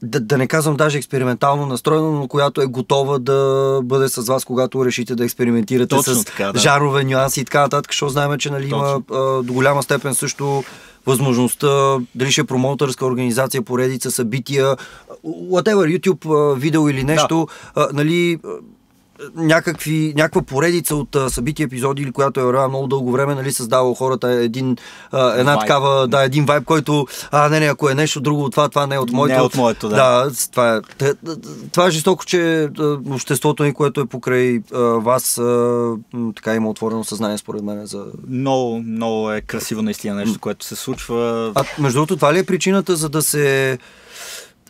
[0.03, 4.45] да, да не казвам даже експериментално настроена, но която е готова да бъде с вас,
[4.45, 6.59] когато решите да експериментирате Точно с така, да.
[6.59, 10.63] жарове, нюанси и така нататък, защото знаем, че нали, има а, до голяма степен също
[11.05, 14.75] възможността, дали ще е промоутърска организация, поредица, събития,
[15.25, 17.81] whatever, YouTube видео или нещо, да.
[17.81, 18.39] а, нали,
[19.35, 23.95] някакви, някаква поредица от събития, епизоди, или която е вървала много дълго време, нали, създава
[23.95, 24.77] хората един,
[25.11, 25.61] а, една вайб.
[25.61, 28.95] такава, да, един вайб, който, а, не, не, ако е нещо друго това, това не
[28.95, 29.35] е от моето.
[29.35, 29.95] Не е от моето, да.
[29.95, 30.81] Да, това е,
[31.71, 32.69] това е жестоко, че
[33.09, 35.93] обществото ни, което е покрай а, вас, а,
[36.35, 37.85] така има отворено съзнание, според мен.
[37.85, 38.05] За...
[38.27, 41.51] Много, много е красиво наистина нещо, което се случва.
[41.55, 43.77] А, между другото, това ли е причината, за да се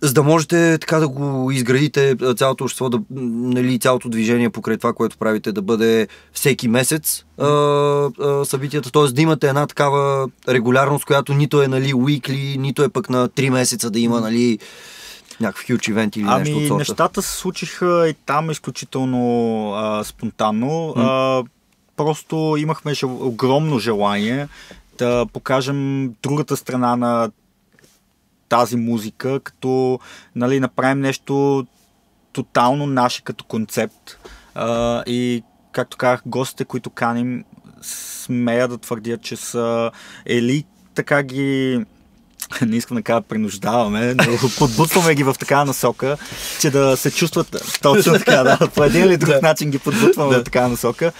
[0.03, 4.93] за да можете така да го изградите цялото общество, да, нали, цялото движение покрай това,
[4.93, 9.07] което правите, да бъде всеки месец а, а, събитията, т.е.
[9.07, 13.49] да имате една такава регулярност, която нито е нали, weekly, нито е пък на 3
[13.49, 14.59] месеца да има нали,
[15.39, 16.77] някакъв хюч ивент или ами, нещо от сорта.
[16.77, 20.67] нещата се случиха и там изключително а, спонтанно.
[20.67, 20.93] Mm.
[20.97, 21.43] А,
[21.97, 23.27] просто имахме жел...
[23.27, 24.47] огромно желание
[24.97, 27.31] да покажем другата страна на
[28.53, 29.99] тази музика, като
[30.35, 31.65] нали, направим нещо
[32.33, 34.19] тотално наше като концепт.
[34.55, 37.43] А, и, както казах, гостите, които каним,
[37.81, 39.91] смея да твърдя, че са
[40.25, 40.63] или
[40.95, 41.85] така ги
[42.67, 46.17] не искам да кажа принуждаваме, но подбутваме ги в такава насока,
[46.61, 50.43] че да се чувстват точно така, да, по един или друг начин ги подбутваме в
[50.43, 51.11] такава насока.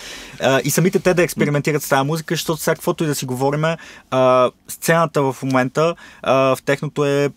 [0.41, 3.26] А, и самите те да експериментират с тази музика, защото сега каквото и да си
[3.26, 3.78] говориме,
[4.12, 7.30] а, сцената в момента а, в техното е,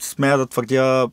[0.00, 1.06] смея да твърдя,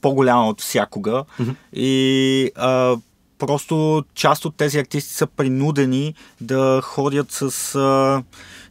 [0.00, 1.24] по-голяма от всякога.
[1.40, 1.54] Mm-hmm.
[1.72, 2.96] И а,
[3.38, 8.22] просто част от тези артисти са принудени да ходят с, а,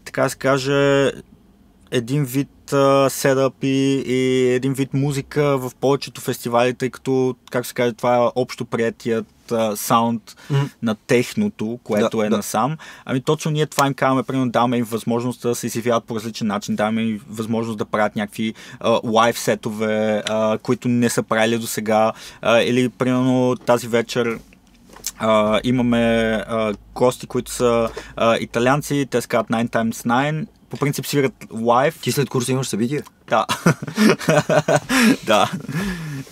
[0.06, 1.12] така се каже,
[1.92, 2.50] един вид
[3.10, 8.16] седъп и, и един вид музика в повечето фестивали, тъй като, как се каже, това
[8.16, 9.26] е общо приятият
[9.76, 10.70] саунд mm.
[10.82, 12.38] на техното, което да, е да.
[12.38, 12.78] насам.
[13.06, 16.48] Ами точно ние това им казваме, примерно даваме им възможност да се изявяват по различен
[16.48, 18.54] начин, даваме им възможност да правят някакви
[19.04, 22.12] лайв сетове, а, които не са правили до сега,
[22.46, 24.40] или примерно тази вечер
[25.22, 25.98] Uh, имаме
[26.50, 32.00] uh, гости, които са uh, италианци, те скат 9 times 9 по принцип свират лайв.
[32.02, 33.02] Ти след курса имаш събитие?
[33.30, 33.46] Да.
[35.26, 35.52] да.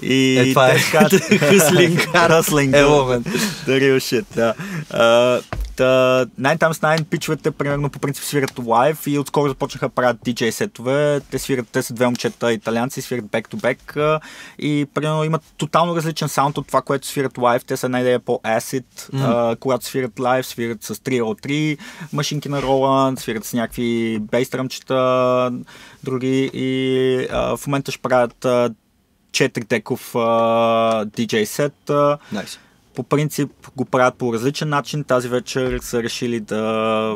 [0.01, 0.77] И е, това е.
[0.79, 1.99] Хъслинг.
[1.99, 2.75] Хъслинг.
[2.75, 3.21] The
[3.67, 4.53] real shit, да.
[4.93, 5.43] Uh,
[5.75, 10.17] Та, Nine Times Nine пичовете примерно по принцип свират лайв и отскоро започнаха да правят
[10.17, 11.21] DJ сетове.
[11.31, 14.19] Те свират, те са две момчета италианци, свират back-to-back
[14.59, 17.65] и примерно имат тотално различен саунд от това, което свират лайв.
[17.65, 19.59] Те са една идея по-acid, mm.
[19.59, 21.77] когато свират лайв, свират с 303
[22.13, 25.51] машинки на Roland, свират с някакви бейстръмчета,
[26.03, 28.69] други и а, в момента ще правят а,
[29.31, 31.73] 4 деков а, DJ сет.
[31.87, 32.57] Nice
[32.95, 35.03] по принцип го правят по различен начин.
[35.03, 37.15] Тази вечер са решили да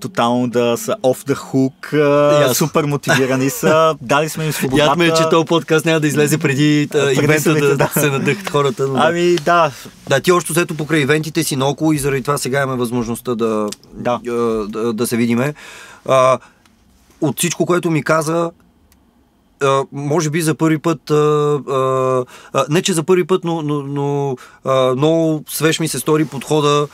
[0.00, 2.52] тотално да са off the hook, yes.
[2.52, 4.88] супер мотивирани са, дали сме им свободата.
[4.88, 8.88] Ядме, че този подкаст няма да излезе преди, преди ивента да, да, се надъхат хората.
[8.88, 8.94] Но...
[8.96, 9.70] Ами да.
[10.08, 13.68] Да, ти още взето покрай ивентите си наоколо и заради това сега имаме възможността да,
[13.92, 14.20] да.
[14.68, 15.54] да, да се видиме.
[16.08, 16.38] А,
[17.28, 18.50] от всичко, което ми каза,
[19.92, 21.10] може би за първи път,
[22.70, 24.36] не че за първи път, но, но, но
[24.96, 26.88] много свеж ми се стори подхода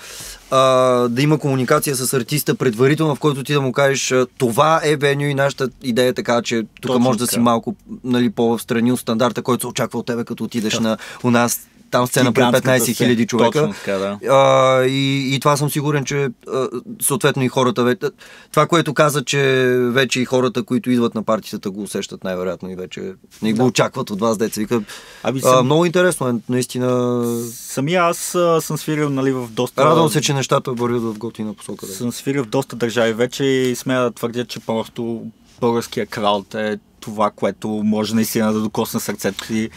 [1.10, 5.26] да има комуникация с артиста предварително, в който ти да му кажеш това е веню
[5.26, 9.42] и нашата идея е така, че тук може да си малко нали, по-встрани от стандарта,
[9.42, 10.80] който се очаква от тебе, като отидеш да.
[10.80, 13.58] на у нас там сцена пред 15 хиляди човека.
[13.58, 14.18] Точно така, да.
[14.28, 16.68] а, и, и това съм сигурен, че а,
[17.02, 18.06] съответно и хората вече.
[18.50, 19.40] Това, което каза, че
[19.78, 23.64] вече и хората, които идват на партията, го усещат най-вероятно и вече не го да.
[23.64, 24.60] очакват от вас, деца.
[24.60, 24.82] Вика,
[25.22, 25.58] ами съм...
[25.58, 27.24] а, много интересно е, наистина.
[27.52, 29.84] Самия аз а, съм свирил нали, в доста.
[29.84, 31.86] Радвам се, че нещата вървят в готина посока.
[31.86, 31.92] Да.
[31.92, 35.22] Съм свирил в доста държави вече и смея да твърдя, че просто
[35.60, 39.70] българския крал е това, което може наистина да докосне сърцето си.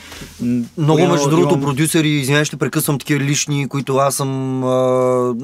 [0.78, 1.62] Много, между другото, имам...
[1.62, 5.36] продюсери, извинявай, ще прекъсвам такива лични, които аз съм, а,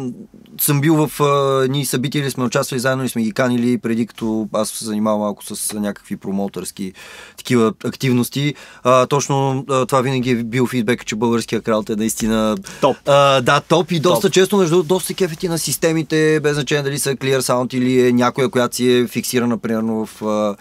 [0.61, 4.07] съм бил в а, едни събития или сме участвали заедно и сме ги канили преди
[4.07, 6.93] като аз се занимавам малко с някакви промоутърски
[7.37, 8.53] такива активности.
[8.83, 12.97] А, точно а, това винаги е бил фидбек, че българския крал е наистина топ.
[13.05, 14.33] А, да, топ и доста топ.
[14.33, 18.11] често, между другото, доста кефети на системите, без значение дали са Clear Sound или е
[18.11, 20.55] някоя, която си е фиксирана, примерно в а,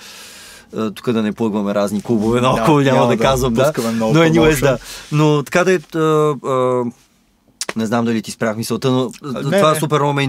[0.94, 3.72] тук да не плъгваме разни клубове наоколо, да, няма, да, да казвам, да.
[3.92, 4.78] Но, anyways, да.
[5.12, 5.78] Но така да е,
[7.78, 9.80] не знам дали ти спрях мисълта, но не, това не.
[9.80, 10.20] супер много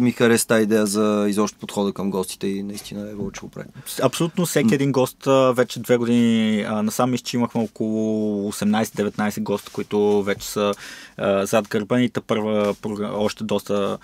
[0.00, 3.64] ми хареса тази идея за изобщо подхода към гостите и наистина е вълче опре.
[4.02, 10.22] Абсолютно всеки един гост вече две години насам мисля, че имахме около 18-19 госта, които
[10.22, 10.74] вече са
[11.42, 12.74] зад гърба и първа
[13.14, 13.98] още доста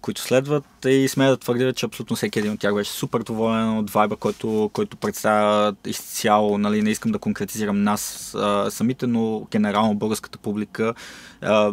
[0.00, 3.78] които следват и смея да твърдя, че абсолютно всеки един от тях беше супер доволен
[3.78, 9.46] от вайба, който, който представя изцяло, нали, не искам да конкретизирам нас а, самите, но
[9.50, 10.94] генерално българската публика
[11.40, 11.72] а,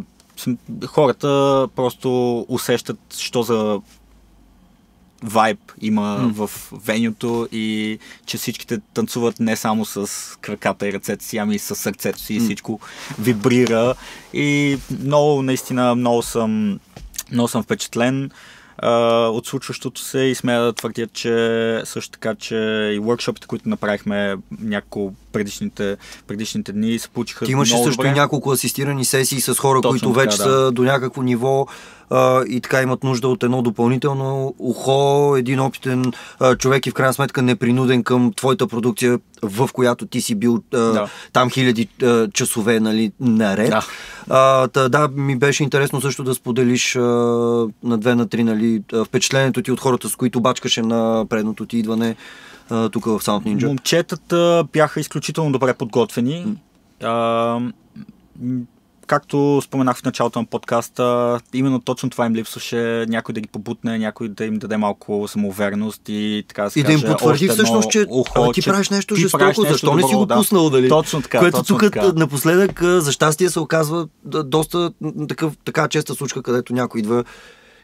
[0.87, 3.79] хората просто усещат, що за
[5.23, 6.31] вайб има mm.
[6.31, 11.59] в венюто и че всичките танцуват не само с краката и ръцете си, ами и
[11.59, 12.79] с сърцето си и всичко
[13.19, 13.95] вибрира
[14.33, 16.79] и много, наистина, много съм,
[17.31, 18.31] много съм впечатлен
[18.83, 22.55] от случващото се и смея да твърдя, че също така, че
[22.95, 28.07] и workshopите, които направихме няколко предишните, предишните дни се получиха Ти имаше също добре.
[28.07, 30.55] и няколко асистирани сесии с хора, Точно които вече така, да.
[30.55, 31.67] са до някакво ниво
[32.09, 36.93] а, и така имат нужда от едно допълнително ухо, един опитен а, човек и в
[36.93, 41.09] крайна сметка непринуден към твоята продукция, в която ти си бил а, да.
[41.33, 43.69] там хиляди а, часове нали, наред.
[43.69, 43.85] Да.
[44.29, 46.99] А, та, да, ми беше интересно също да споделиш а,
[47.83, 51.77] на две на три нали, впечатлението ти от хората, с които бачкаше на предното ти
[51.77, 52.15] идване
[52.67, 53.67] тук в Sound Ninja?
[53.67, 56.45] Момчетата бяха изключително добре подготвени.
[56.45, 56.57] Mm.
[57.03, 57.71] А,
[59.07, 63.05] както споменах в началото на подкаста, именно точно това им липсваше.
[63.09, 66.83] Някой да ги побутне, някой да им даде малко самоувереност и така да се И
[66.83, 70.01] да им потвърди всъщност, че ухо, ти правиш нещо ти жестоко, правиш нещо защо добро,
[70.01, 70.89] не си го пуснал, дали?
[70.89, 71.39] Точно така.
[71.39, 72.11] Което точно тук така.
[72.15, 74.91] напоследък, за щастие, се оказва доста
[75.27, 77.23] такъв, така честа случка, където някой идва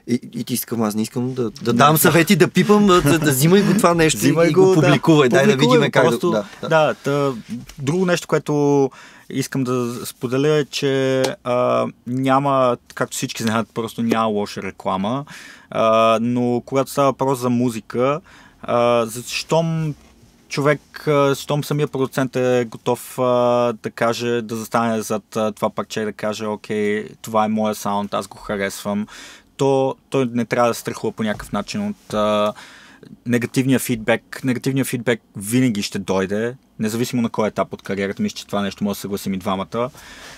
[0.08, 3.20] и, и ти искам, аз не искам да, да дам съвети, да пипам, да, да,
[3.20, 5.30] да взимай го това нещо взимай и го, го публикувай.
[5.30, 6.46] Да, Дай да видим как просто, да...
[6.62, 7.34] Да, да, да,
[7.80, 8.90] друго нещо, което
[9.30, 15.26] искам да споделя е, че а, няма, както всички знаят, просто няма лоша реклама,
[15.70, 18.22] а, но когато става въпрос за музика,
[18.62, 19.96] а, защом
[20.50, 23.24] човек, щом самия продуцент е готов а,
[23.84, 27.76] да каже, да застане зад а, това парче и да каже, окей, това е моя
[27.76, 29.08] саунд, аз го харесвам,
[29.58, 32.54] то той не трябва да страхува по някакъв начин от а,
[33.26, 34.42] негативния фидбек.
[34.44, 38.22] Негативният фидбек винаги ще дойде, независимо на кой етап от кариерата.
[38.22, 39.90] Мисля, че това нещо може да съгласим и двамата.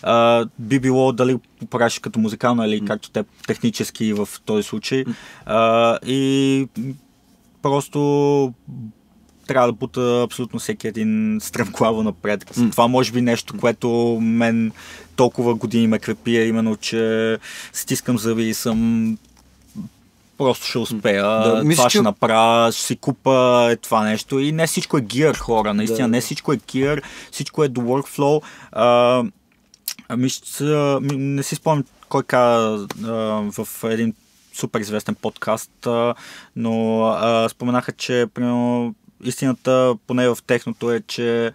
[0.03, 2.87] А, би било дали правиш като музикално или mm.
[2.87, 5.05] както те технически в този случай.
[5.45, 6.67] А, и
[7.61, 8.53] просто
[9.47, 12.45] трябва да бута абсолютно всеки един стръмклаво напред.
[12.45, 12.71] Mm.
[12.71, 14.71] Това може би нещо, което мен
[15.15, 17.37] толкова години ме крепи, е именно, че
[17.73, 19.17] стискам зъби и съм
[20.37, 22.01] просто ще успея, да, мисля, това ще че...
[22.01, 26.07] направя, ще си купа е това нещо и не всичко е гир хора, наистина, да.
[26.07, 28.43] не всичко е гир, всичко е до workflow.
[28.71, 29.23] А,
[30.17, 32.87] мисля, не си спомням кой каза
[33.57, 34.13] в един
[34.53, 36.13] супер известен подкаст, а,
[36.55, 41.51] но а, споменаха, че примерно истината, поне в техното е, че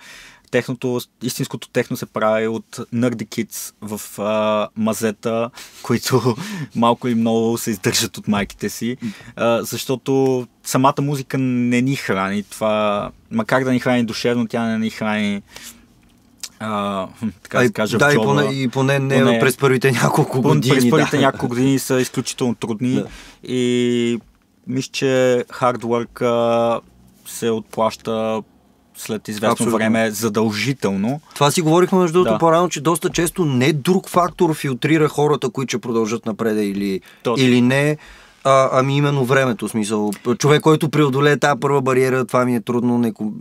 [0.50, 5.50] техното, истинското техно се прави от Nerdy Kids в а, мазета,
[5.82, 6.36] които
[6.76, 8.96] малко и много се издържат от майките си,
[9.36, 12.42] а, защото самата музика не ни храни.
[12.42, 15.42] Това, макар да ни храни душевно, тя не ни храни
[16.62, 17.06] а,
[17.42, 20.74] така да кажа, да, и поне, и поне не поне, през първите няколко години.
[20.74, 21.22] През първите да.
[21.22, 23.06] няколко години са изключително трудни да.
[23.42, 24.20] и
[24.66, 26.22] мисля, че хардворк
[27.30, 28.42] се отплаща
[28.96, 29.78] след известно Абсолютно.
[29.78, 31.20] време задължително.
[31.34, 32.38] Това си говорихме между другото Да.
[32.38, 37.46] по-рано, че доста често не друг фактор филтрира хората, които ще продължат напред или, Точно.
[37.46, 37.96] или не,
[38.44, 39.68] а, ами именно времето.
[39.68, 43.32] Смисъл, човек, който преодолее тази първа бариера, това ми е трудно неко...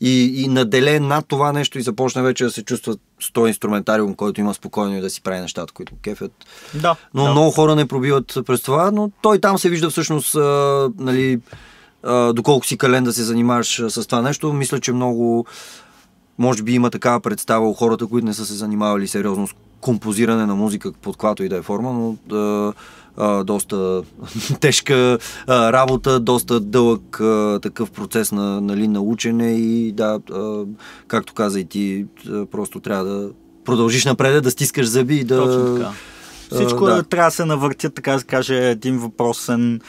[0.00, 4.14] и, и наделе над това нещо и започне вече да се чувства с този инструментариум,
[4.14, 6.32] който има спокойно и да си прави нещата, които кефят.
[6.74, 6.96] Да.
[7.14, 7.30] Но да.
[7.30, 11.40] много хора не пробиват през това, но той там се вижда всъщност, а, нали,
[12.02, 14.52] а, доколко си кален да се занимаваш с това нещо.
[14.52, 15.46] Мисля, че много,
[16.38, 20.46] може би има такава представа у хората, които не са се занимавали сериозно с композиране
[20.46, 22.72] на музика под каквато и да е форма, но а,
[23.16, 24.02] а, доста
[24.60, 30.64] тежка а, работа, доста дълъг а, такъв процес на, нали, на учене и да, а,
[31.08, 33.30] както каза и ти, а, просто трябва да
[33.64, 35.36] продължиш напред, да стискаш зъби и да...
[35.36, 35.90] Точно така.
[36.54, 37.02] Всичко да.
[37.02, 39.80] трябва да се навъртят, така да каже, един въпросен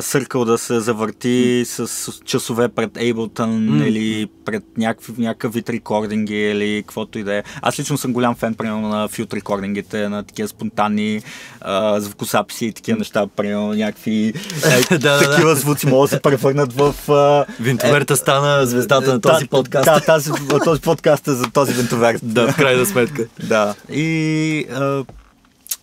[0.00, 3.86] съркъл да се завърти с, с часове пред Ableton М.
[3.86, 7.42] или пред някакъв, някакъв вид рекординги или каквото и да е.
[7.62, 11.20] Аз лично съм голям фен, примерно, на филт рекордингите, на такива спонтанни
[11.60, 14.28] а, звукосаписи и такива неща, примерно, някакви
[14.90, 16.94] е, такива звуци могат да се превърнат в...
[17.08, 19.84] А, Винтоверта стана звездата на този Е, подкаст.
[19.84, 20.30] Да, тази,
[20.64, 22.20] този подкаст е за този винтоверт.
[22.22, 23.26] да, в крайна сметка.
[23.48, 23.74] Да.
[23.92, 25.04] И а,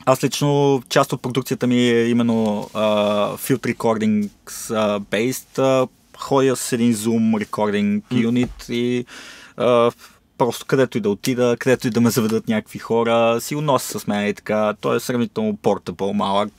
[0.06, 2.86] аз лично част от продукцията ми е именно а,
[3.38, 5.60] Field Recordings а, based.
[5.60, 5.88] А,
[6.18, 9.06] ходя с един Zoom recording unit и
[9.58, 9.92] а,
[10.38, 14.00] просто където и да отида, където и да ме заведат някакви хора, си го нося
[14.00, 14.74] с мен и така.
[14.82, 16.50] Той е сравнително портабъл, малък.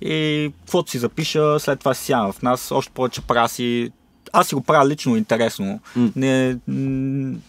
[0.00, 3.90] И каквото си запиша, след това си сядам в нас, още повече праси.
[4.36, 5.80] Аз си го правя лично интересно.
[5.96, 6.10] М.
[6.16, 6.56] Не,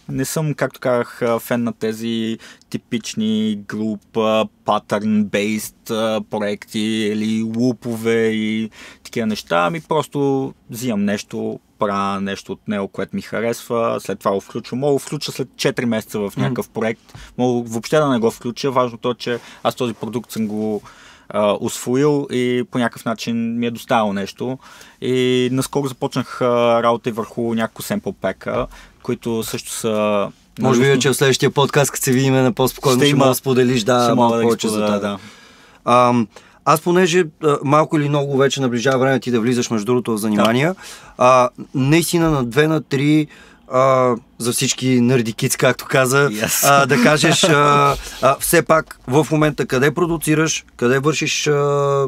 [0.08, 2.38] не съм, както казах, фен на тези
[2.70, 4.00] типични груп,
[4.64, 5.90] патърн-бейст
[6.30, 8.70] проекти или лупове и
[9.02, 9.66] такива неща.
[9.66, 14.80] Ами просто взимам нещо, правя нещо от него, което ми харесва, след това го включвам.
[14.80, 17.14] Мога го включа след 4 месеца в някакъв проект.
[17.38, 18.70] Мога въобще да не го включа.
[18.70, 20.82] Важното е, че аз този продукт съм го
[21.28, 24.58] а, освоил и по някакъв начин ми е доставил нещо.
[25.00, 28.66] И наскоро започнах а, работа и върху няколко семпл пека,
[29.02, 30.28] които също са...
[30.60, 33.34] Може би вече в следващия подкаст, като се видим на по-спокойно, Ще ще, има- да
[33.34, 34.98] споделиш да, малко да повече за това.
[34.98, 35.18] да.
[35.84, 36.28] Ам,
[36.64, 40.16] аз понеже а, малко или много вече наближава време ти да влизаш между другото в
[40.18, 40.74] занимания,
[41.18, 43.26] а, наистина на две на три
[43.72, 46.60] а, за всички нърди киц, както каза, Yes.
[46.68, 52.06] а, да кажеш а, а, все пак в момента къде продуцираш, къде вършиш а,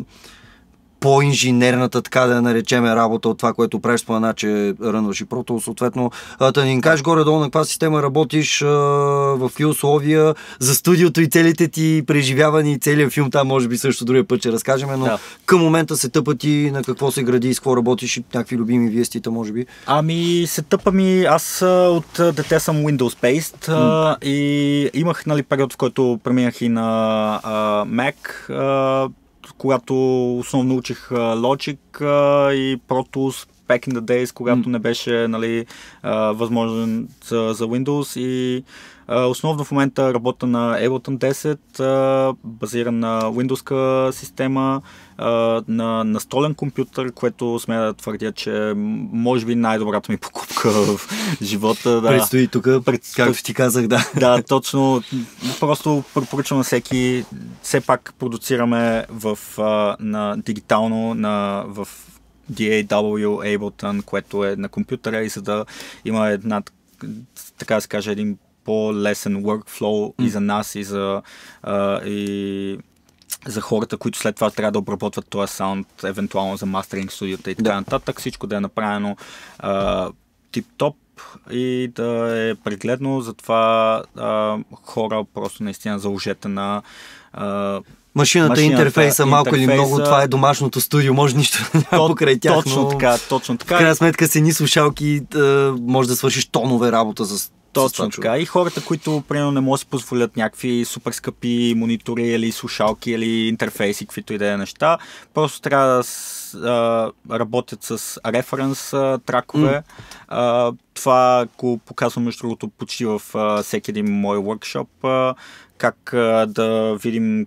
[1.01, 5.61] по-инженерната, така да я наречем, работа от това, което правиш, спомена, че рънваш и прото,
[5.61, 6.11] съответно,
[6.55, 11.69] да ни кажеш горе-долу на каква система работиш, в какви условия, за студиото и целите
[11.69, 15.19] ти преживявания и целият филм, там може би също другия път ще разкажем, но Да.
[15.47, 18.57] към момента се тъпа ти на какво се гради и с какво работиш и някакви
[18.57, 19.67] любими виестите, може би.
[19.87, 25.77] Ами, се тъпа ми, аз от дете съм Windows-based а, и имах нали, период, в
[25.77, 29.09] който преминах и на а, Mac, а,
[29.59, 29.95] когато
[30.39, 31.79] основно учих Logic
[32.53, 35.67] и Pro Tools back in the days, когато не беше нали,
[36.33, 38.65] възможен за, за Windows и
[39.09, 44.83] основно в момента работя на Ableton 10, а, базиран на Windows система,
[45.69, 51.01] на настолен компютър, което смея да твърдя, че може би най-добрата ми покупка в
[51.43, 52.01] живота.
[52.01, 52.09] Да.
[52.09, 54.11] Предстои тук, Пред- както ти казах, да.
[54.21, 55.03] Да, точно.
[55.61, 57.25] Просто препоръчвам на всеки.
[57.63, 61.89] Все пак продуцираме в, а, на дигитално на, в
[62.53, 65.65] DAW Ableton, което е на компютъра и за да
[66.05, 66.63] има една,
[67.59, 71.23] така да се каже, един по-лесен workflow и за нас, и за,
[71.63, 72.79] а, и
[73.47, 77.55] за хората, които след това трябва да обработват този саунд, евентуално за мастеринг студията и
[77.55, 77.75] така Да.
[77.77, 78.21] нататък.
[78.21, 79.17] Всичко да е направено
[79.59, 80.09] а,
[80.53, 80.97] тип-топ
[81.51, 86.83] и да е прегледно, затова а, хора просто наистина заложете на
[87.33, 87.81] а,
[88.15, 92.39] Машината, Машината, интерфейса, малко или много, това е домашното студио, може нищо да няма покрай
[92.39, 93.79] тях, точно но така, точно в така.
[93.79, 98.39] крайна сметка с едни слушалки а, може да свършиш тонове работа с Точно така.
[98.39, 103.11] И хората, които примерно не могат да си позволят някакви супер скъпи монитори или слушалки
[103.11, 104.99] или интерфейси, каквито и да е неща,
[105.35, 109.83] просто трябва да с, а, работят с референс а, тракове.
[110.29, 115.35] А, това го показвам между другото почти в а, всеки един мой workshop, а,
[115.79, 117.47] как а, да видим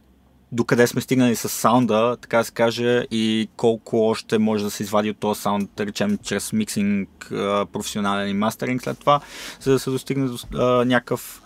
[0.51, 4.83] докъде сме стигнали с саунда, така да се каже, и колко още може да се
[4.83, 9.19] извади от този саунд, да речем, чрез миксинг, а, професионален и мастеринг след това,
[9.59, 11.41] за да се достигне до а, някакъв,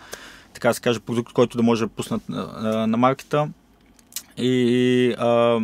[0.54, 3.50] така да се каже, продукт, който да може да пуснат а, на маркета.
[4.38, 5.60] И а,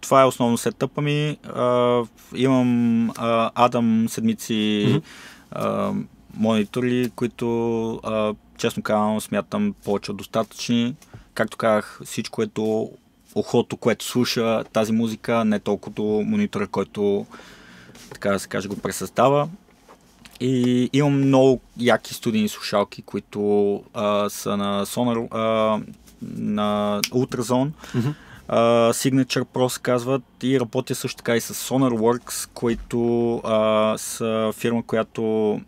[0.00, 1.36] това е основно сетъпа ми.
[1.44, 2.02] А,
[2.34, 4.98] имам а, Адам седмици Мгм.
[5.50, 5.92] а,
[6.40, 10.96] монитори, които а, честно казвам смятам повече от достатъчни.
[11.34, 12.90] Както казах, всичко ето
[13.34, 17.26] ухото, което слуша тази музика, не толкова монитора, който
[18.12, 19.48] така да се каже го пресъздава.
[20.40, 25.80] И имам много яки студийни слушалки, които а, са на Sonar, а,
[26.22, 27.70] на Ultrazone.
[27.96, 28.14] Mm-hmm.
[28.48, 34.52] Uh, Signature Pro се казват и работя също така и с SonarWorks, които uh, са
[34.56, 35.60] фирма, която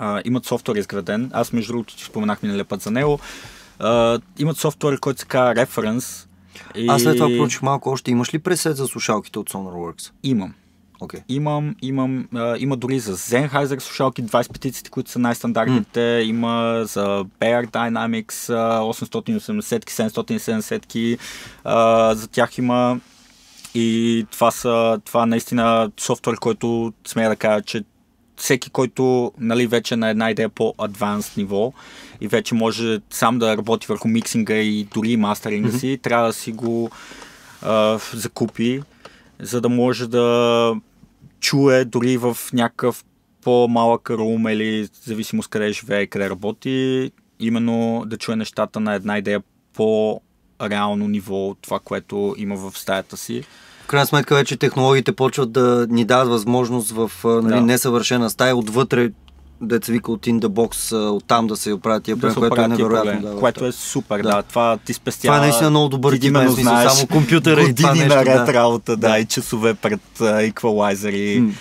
[0.00, 1.30] uh, имат софтуер изграден.
[1.32, 3.18] Аз между другото ти споменах миналия път за него.
[3.80, 6.28] Uh, имат софтуер, който се казва Reference.
[6.74, 6.86] И...
[6.88, 8.10] Аз след това проучих малко още.
[8.10, 10.10] Имаш ли пресет за слушалките от SonarWorks?
[10.22, 10.54] Имам.
[11.00, 11.22] Okay.
[11.28, 16.00] Имам, имам, а, има дори за Sennheiser слушалки 25 които са най-стандартните.
[16.00, 16.22] Mm.
[16.22, 21.18] Има за Bear Dynamics 880 770
[21.64, 23.00] а, за тях има
[23.74, 27.84] и това са, това наистина софтуер, който смея да кажа, че
[28.38, 31.72] всеки, който нали, вече на една идея по-адванс ниво
[32.20, 35.78] и вече може сам да работи върху миксинга и дори мастеринга mm-hmm.
[35.78, 36.90] си, трябва да си го
[37.62, 38.82] а, закупи,
[39.40, 40.74] за да може да
[41.40, 43.04] чуе дори в някакъв
[43.42, 47.10] по-малък рум или зависимост къде живее и къде работи,
[47.40, 50.20] именно да чуе нещата на една идея по
[50.62, 53.44] реално ниво от това, което има в стаята си.
[53.88, 57.60] Крайна сметка вече технологиите почват да ни дават възможност в нали, да.
[57.60, 59.10] несъвършена стая отвътре
[59.60, 63.34] деца вика от in the box, оттам да се оправят тия да което е невероятно.
[63.34, 64.30] Да, което е супер, да.
[64.30, 64.42] да.
[64.42, 65.34] Това ти спестява.
[65.34, 68.08] Това е наистина много добър ти именно знаеш, само компютъра и това нещо.
[68.08, 68.54] наред да.
[68.54, 71.52] работа, да, да, и часове пред еквалайзери mm.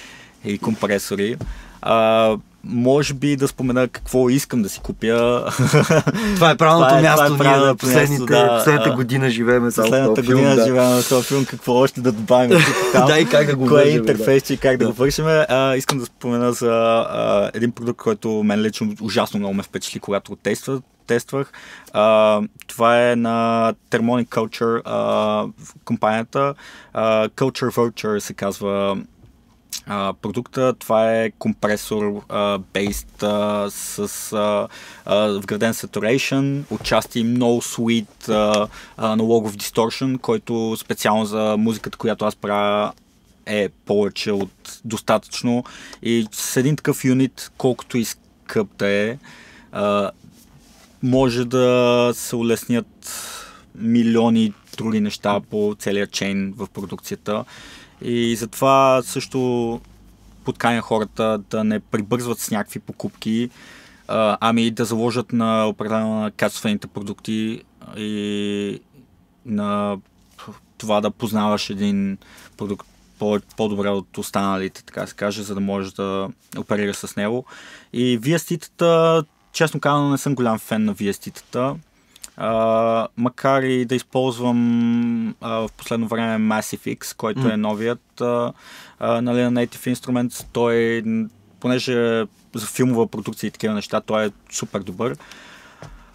[0.45, 1.35] и компресори.
[1.81, 2.37] А,
[2.67, 5.45] може би да спомена какво искам да си купя.
[6.35, 7.37] Това е правилното това е, място.
[7.37, 10.65] Това е ние последните, да, последната година живеем само Последната година да.
[10.65, 11.45] живеем на този филм.
[11.45, 12.49] Какво още да добавим?
[13.07, 14.53] да, и как да го Кое е интерфейс да.
[14.53, 15.25] и как да, да го вършим.
[15.27, 16.71] А, искам да спомена за
[17.09, 21.51] а, един продукт, който мен лично ужасно много ме впечатли, когато го тествах тествах.
[21.93, 25.45] А, това е на Thermonic Culture а,
[25.85, 26.53] компанията.
[26.93, 28.97] А, Culture Vulture се казва
[30.21, 30.73] продукта.
[30.79, 34.67] Това е компресор а, based а, с а,
[35.39, 38.67] вграден saturation, отчасти много sweet а,
[38.97, 42.91] аналогов distortion, който специално за музиката, която аз правя
[43.45, 45.63] е повече от достатъчно
[46.03, 49.17] и с един такъв юнит, колкото и скъп да е,
[49.71, 50.11] а,
[51.03, 52.87] може да се улеснят
[53.75, 57.45] милиони други неща по целия чейн в продукцията
[58.01, 59.81] и затова също
[60.43, 63.49] подканя хората да не прибързват с някакви покупки,
[64.07, 67.63] ами да заложат на определено на качествените продукти
[67.97, 68.81] и
[69.45, 69.97] на
[70.77, 72.17] това да познаваш един
[72.57, 72.87] продукт
[73.19, 77.45] по- по-добре от останалите, така се каже, за да можеш да оперираш с него.
[77.93, 81.75] И VST-тата, честно казано, не съм голям фен на VST-тата.
[82.41, 87.53] Uh, макар и да използвам uh, в последно време Massive X, който mm.
[87.53, 88.53] е новият uh,
[89.01, 91.03] uh, нали, на Native Instruments, той,
[91.59, 92.25] понеже
[92.55, 95.15] за филмова продукция и такива неща, той е супер добър.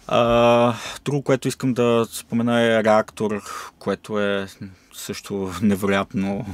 [0.07, 3.43] Uh, друго, което искам да спомена е реактор,
[3.79, 4.47] което е
[4.93, 6.45] също невероятно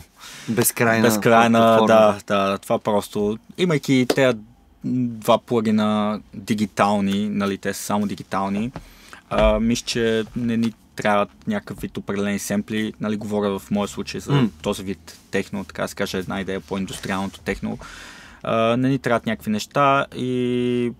[0.47, 1.07] безкрайна.
[1.07, 4.37] Безкрайна, да, да, това просто, имайки тези
[4.83, 8.71] два плагина дигитални, нали, те са само дигитални,
[9.29, 12.93] а, мисля, че не ни трябват някакъв вид определени семпли.
[12.99, 14.49] Нали, говоря в моя случай за mm.
[14.61, 17.77] този вид техно, така да се каже, една идея по-индустриалното техно.
[18.43, 20.91] А, не ни трябват някакви неща и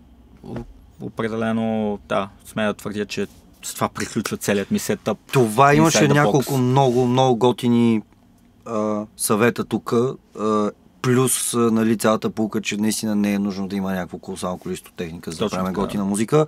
[1.02, 3.28] определено, да, смея да твърдя, че
[3.64, 5.18] с това приключва целият ми сетъп.
[5.32, 8.02] Това имаше няколко много, много готини
[8.66, 9.94] а, съвета тук.
[10.40, 10.72] А,
[11.02, 15.32] плюс нали, цялата пулка, че наистина не е нужно да има някакво колосално количество техника,
[15.32, 16.46] за да правим готина музика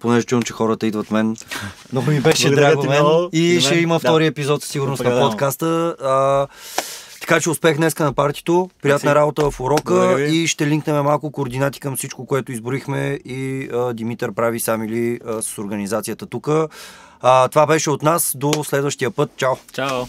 [0.00, 1.36] понеже чувам, че хората идват мен.
[1.92, 3.04] Много ми беше драго мен.
[3.32, 3.60] И мен.
[3.60, 4.28] ще има втори да.
[4.28, 5.96] епизод със сигурност на подкаста.
[6.02, 6.46] А,
[7.20, 8.70] така че успех днеска на партито.
[8.82, 13.92] Приятна работа в урока и ще линкнем малко координати към всичко, което изборихме и а,
[13.92, 16.48] Димитър прави сам или а, с организацията тук.
[17.50, 18.32] това беше от нас.
[18.36, 19.30] До следващия път.
[19.36, 19.54] Чао!
[19.72, 20.06] Чао!